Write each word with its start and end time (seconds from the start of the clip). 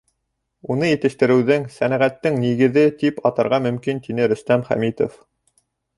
Уны 0.75 0.87
етештереүҙең, 0.87 1.67
сәнәғәттең 1.75 2.41
нигеҙе 2.45 2.85
тип 3.03 3.19
атарға 3.31 3.61
мөмкин,— 3.67 4.01
тине 4.09 4.27
Рөстәм 4.33 4.65
Хәмитов. 4.71 5.25